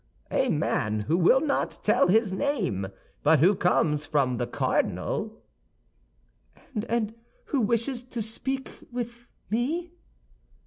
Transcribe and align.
"A 0.31 0.49
man 0.49 1.01
who 1.01 1.15
will 1.15 1.41
not 1.41 1.83
tell 1.83 2.07
his 2.07 2.31
name, 2.31 2.87
but 3.21 3.37
who 3.37 3.53
comes 3.55 4.03
from 4.03 4.37
the 4.37 4.47
cardinal." 4.47 5.43
"And 6.89 7.13
who 7.45 7.61
wishes 7.61 8.01
to 8.05 8.23
speak 8.23 8.79
with 8.91 9.27
me?" 9.51 9.91